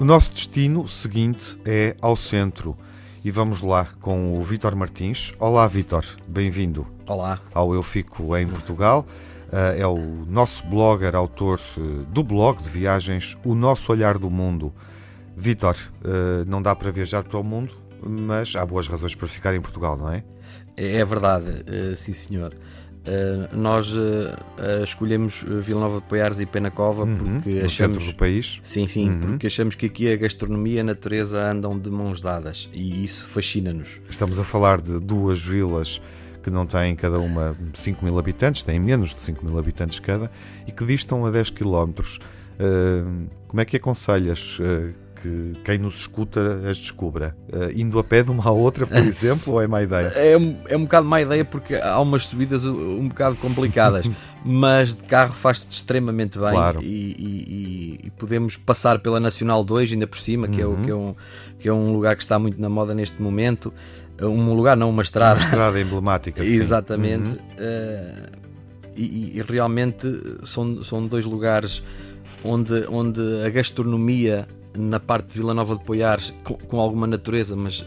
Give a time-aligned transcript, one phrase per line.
[0.00, 2.74] O nosso destino seguinte é ao centro
[3.22, 5.34] e vamos lá com o Vítor Martins.
[5.38, 6.86] Olá, Vítor, bem-vindo.
[7.06, 7.38] Olá.
[7.52, 9.06] Ao Eu Fico em Portugal.
[9.52, 14.30] Eh, é o nosso blogger, autor eh, do blog de viagens O Nosso Olhar do
[14.30, 14.72] Mundo.
[15.36, 19.54] Vítor, eh, não dá para viajar para o mundo, mas há boas razões para ficar
[19.54, 20.24] em Portugal, não é?
[20.78, 21.62] É, é verdade,
[21.94, 22.56] sim senhor.
[23.10, 27.96] Uh, nós uh, uh, escolhemos Vila Nova de Poiares e Penacova uhum, porque no achamos
[27.96, 28.60] centro do país.
[28.62, 29.20] Sim, sim, uhum.
[29.20, 33.24] porque achamos que aqui a gastronomia e a natureza andam de mãos dadas e isso
[33.24, 34.00] fascina-nos.
[34.08, 36.00] Estamos a falar de duas vilas
[36.40, 40.30] que não têm cada uma 5 mil habitantes, têm menos de 5 mil habitantes cada
[40.64, 42.20] e que distam a 10 quilómetros.
[43.48, 44.58] como é que aconselhas
[45.22, 47.36] que quem nos escuta as descubra?
[47.48, 50.12] Uh, indo a pé de uma à outra, por exemplo, ou é má ideia?
[50.14, 50.32] É,
[50.68, 54.08] é um bocado má ideia porque há umas subidas um bocado complicadas,
[54.44, 56.82] mas de carro faz-se extremamente bem claro.
[56.82, 60.80] e, e, e, podemos passar pela Nacional 2 ainda por cima, que, uhum.
[60.80, 61.14] é, que, é um,
[61.58, 63.72] que é um lugar que está muito na moda neste momento.
[64.20, 65.40] Um lugar, não, uma estrada.
[65.40, 66.54] Uma estrada emblemática, sim.
[66.56, 67.30] Exatamente.
[67.30, 67.36] Uhum.
[67.58, 68.40] Uh,
[68.96, 70.06] e, e, realmente
[70.42, 71.82] são, são dois lugares
[72.44, 77.56] onde, onde a gastronomia na parte de Vila Nova de Poiares com, com alguma natureza,
[77.56, 77.86] mas uh,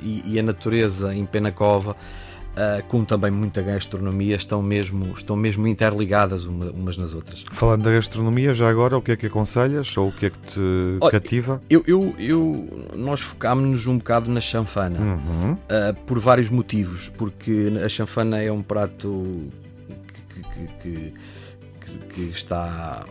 [0.00, 5.66] e, e, a natureza em Penacova, uh, como também muita gastronomia, estão mesmo, estão mesmo
[5.66, 7.44] interligadas uma, umas nas outras.
[7.50, 10.38] Falando da gastronomia, já agora, o que é que aconselhas ou o que é que
[10.38, 10.60] te
[11.00, 11.60] Olha, cativa?
[11.68, 15.52] Eu, eu, eu nós focámos-nos um bocado na chanfana uhum.
[15.52, 19.48] uh, por vários motivos, porque a chanfana é um prato
[20.32, 21.12] que, que,
[21.80, 23.04] que, que está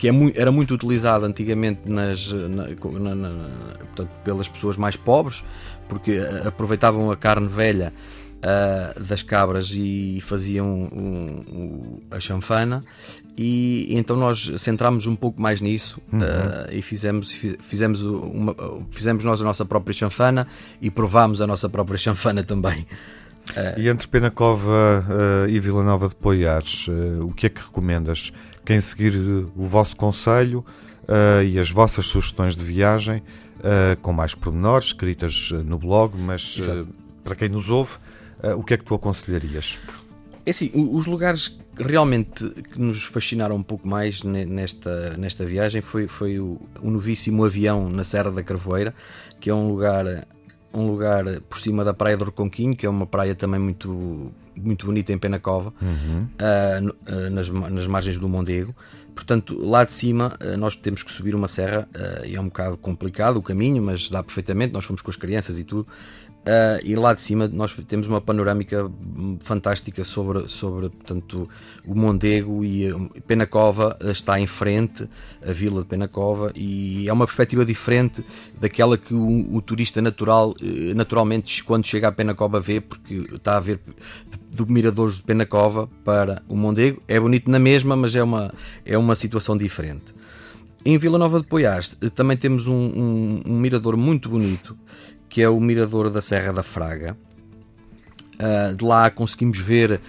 [0.00, 3.38] que é muito, era muito utilizado antigamente nas, na, na, na,
[3.80, 5.44] portanto, pelas pessoas mais pobres,
[5.90, 7.92] porque eh, aproveitavam a carne velha
[8.38, 12.82] uh, das cabras e faziam um, um, a chanfana
[13.36, 16.20] e então nós centrámos um pouco mais nisso uhum.
[16.20, 18.56] uh, e fizemos, fizemos, uma,
[18.88, 20.46] fizemos nós a nossa própria chanfana
[20.80, 22.86] e provámos a nossa própria chanfana também.
[23.48, 25.04] Uh, e entre Penacova
[25.48, 26.86] e Vila Nova de Poiares,
[27.20, 28.32] o que é que recomendas?
[28.70, 30.64] quem seguir o vosso conselho
[31.08, 33.18] uh, e as vossas sugestões de viagem,
[33.58, 36.86] uh, com mais pormenores, escritas no blog, mas uh,
[37.24, 37.92] para quem nos ouve,
[38.56, 39.78] o que é que tu aconselharias?
[40.46, 46.06] É assim, os lugares realmente que nos fascinaram um pouco mais nesta, nesta viagem foi,
[46.06, 48.94] foi o, o novíssimo avião na Serra da Carvoeira,
[49.38, 50.26] que é um lugar
[50.72, 54.86] um lugar por cima da praia do Reconquinho, que é uma praia também muito, muito
[54.86, 56.26] bonita em Penacova, uhum.
[56.38, 58.74] uh, nas, nas margens do Mondego.
[59.14, 61.88] Portanto, lá de cima uh, nós temos que subir uma serra
[62.24, 64.72] e é um bocado complicado o caminho, mas dá perfeitamente.
[64.72, 65.86] Nós fomos com as crianças e tudo.
[66.40, 68.90] Uh, e lá de cima nós temos uma panorâmica
[69.40, 71.46] fantástica sobre, sobre portanto,
[71.84, 72.88] o Mondego e
[73.26, 75.06] Penacova está em frente,
[75.46, 78.24] a vila de Penacova, e é uma perspectiva diferente
[78.58, 83.58] daquela que o, o turista natural, eh, naturalmente, quando chega a Penacova vê, porque está
[83.58, 83.78] a ver
[84.50, 87.02] do Miradores de Penacova para o Mondego.
[87.06, 88.52] É bonito na mesma, mas é uma,
[88.86, 90.06] é uma situação diferente.
[90.86, 94.74] Em Vila Nova de Poiás também temos um, um, um mirador muito bonito
[95.30, 97.16] que é o Mirador da Serra da Fraga.
[98.34, 100.00] Uh, de lá conseguimos ver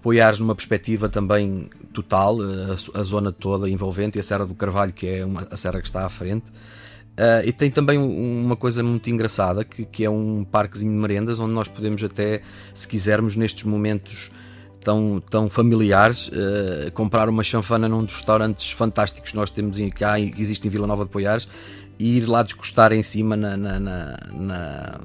[0.00, 4.92] Poiares numa perspectiva também total, a, a, zona toda envolvente e a Serra do Carvalho,
[4.92, 6.48] que é uma, a serra que está à frente.
[6.48, 11.40] Uh, e tem também uma coisa muito engraçada, que, que é um parquezinho de merendas,
[11.40, 14.30] onde nós podemos até, se quisermos, nestes momentos
[14.80, 20.14] tão, tão familiares, uh, comprar uma chanfana num dos restaurantes fantásticos que nós temos cá,
[20.14, 21.48] que existe em Vila Nova de Poiares,
[21.98, 25.00] e ir lá descostar em cima na, na, na,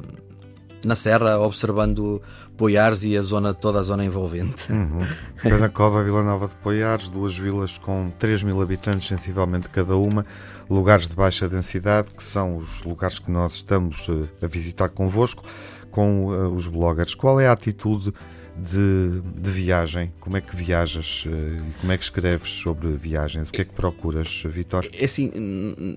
[0.84, 2.22] na, serra, observando
[2.56, 4.72] Poiares e a zona, toda a zona envolvente.
[4.72, 5.06] Uhum.
[5.42, 10.24] Penacova, Vila Nova de Poiares, duas vilas com 3 mil habitantes, sensivelmente cada uma,
[10.70, 15.44] lugares de baixa densidade, que são os lugares que nós estamos eh, a visitar convosco,
[15.90, 17.14] com uh, os bloggers.
[17.14, 18.14] Qual é a atitude
[18.56, 20.12] de, de viagem.
[20.20, 23.50] Como é que viajas eh, e como é que escreves sobre viagens?
[23.50, 24.88] O que é que procuras, Vitor?
[24.94, 25.32] É assim,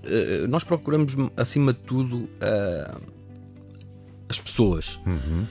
[0.03, 3.01] eh, nós procuramos acima de tudo uh,
[4.29, 4.99] as pessoas.
[5.05, 5.45] Uhum.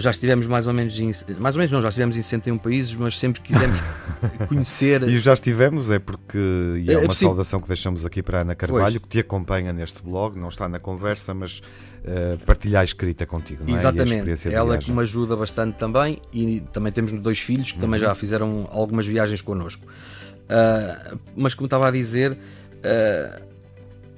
[0.00, 2.94] Já estivemos mais ou menos em, mais ou menos não, já estivemos em 61 países,
[2.94, 3.78] mas sempre quisemos
[4.48, 5.02] conhecer.
[5.02, 6.38] E já estivemos, é porque
[6.78, 7.26] e é uma Sim.
[7.26, 9.02] saudação que deixamos aqui para a Ana Carvalho, pois.
[9.02, 13.64] que te acompanha neste blog, não está na conversa, mas uh, partilhar a escrita contigo,
[13.66, 13.78] não é?
[13.78, 17.82] Exatamente, ela que me ajuda bastante também e também temos dois filhos que uhum.
[17.82, 19.84] também já fizeram algumas viagens connosco.
[19.84, 23.53] Uh, mas como estava a dizer, uh,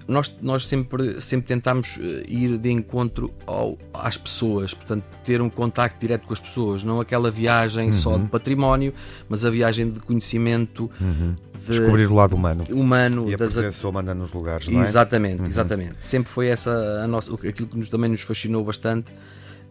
[0.08, 5.50] nós, nós sempre, sempre tentámos eh, ir de encontro ao, às pessoas, portanto, ter um
[5.50, 7.92] contacto direto com as pessoas, não aquela viagem uhum.
[7.92, 8.94] só de património,
[9.28, 11.34] mas a viagem de conhecimento, uhum.
[11.52, 13.52] de descobrir o lado humano, humano e a das...
[13.52, 14.84] presença humana nos lugares, não é?
[14.84, 15.46] Exatamente, uhum.
[15.46, 15.96] exatamente.
[15.98, 16.70] Sempre foi essa
[17.02, 19.10] a nossa, aquilo que nos, também nos fascinou bastante.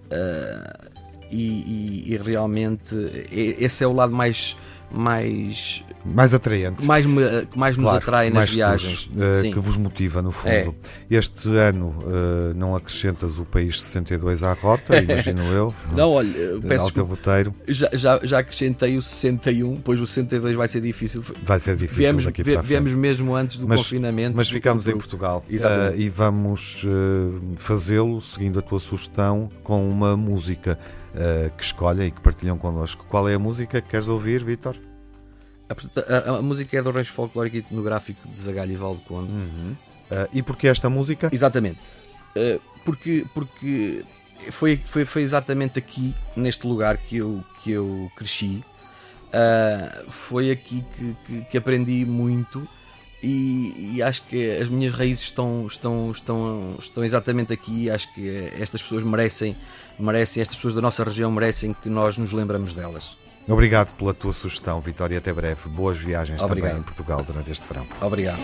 [0.06, 0.96] Uh,
[1.32, 2.96] e, e, e, realmente
[3.32, 4.56] esse é o lado mais
[4.96, 6.86] mais mais atraente.
[6.86, 9.08] mais que mais nos atrai nas viagens.
[9.08, 10.74] uh, que vos motiva no fundo.
[11.10, 11.16] É.
[11.16, 15.74] este ano uh, não acrescentas o país 62 à rota imagino eu.
[15.92, 20.68] Não olha peço ao roteiro já, já, já acrescentei o 61 pois o 62 vai
[20.68, 21.24] ser difícil.
[21.44, 24.94] Vai ser difícil viemos, daqui para viemos mesmo antes do mas, confinamento mas ficamos em
[24.94, 26.86] Portugal uh, e vamos
[27.58, 30.80] fazê-lo seguindo a tua sugestão com uma música
[31.58, 33.06] que escolhem e que partilham connosco.
[33.10, 34.76] Qual é a música que queres ouvir, Vítor?
[35.70, 39.32] A, a, a, música é do Rancho Folclórico e Etnográfico de Zagalho e Valdo Conde.
[39.32, 39.76] Uhum.
[40.12, 41.30] Uh, e porquê esta música?
[41.32, 41.80] Exatamente.
[42.36, 44.04] Uh, porque porque
[44.52, 48.64] foi, foi, foi exatamente aqui, neste lugar, que eu, que eu cresci.
[49.28, 52.68] Uh, foi aqui que, que, que aprendi muito
[53.22, 57.90] e, e, acho que as minhas raízes estão, estão, estão, estão exatamente aqui.
[57.90, 59.56] Acho que estas pessoas merecem,
[59.98, 63.18] merecem, estas pessoas da nossa região merecem que nós nos lembramos delas.
[63.48, 65.18] Obrigado pela tua sugestão, Vitória.
[65.18, 65.70] Até breve.
[65.70, 66.70] Boas viagens Obrigado.
[66.70, 67.86] também em Portugal durante este verão.
[68.02, 68.40] Obrigado.